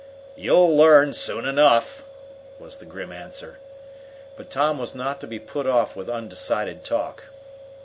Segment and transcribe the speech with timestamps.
[0.35, 2.01] "You'll learn soon enough!"
[2.57, 3.59] was the grim answer.
[4.35, 7.25] But Tom was not to be put off with undecided talk.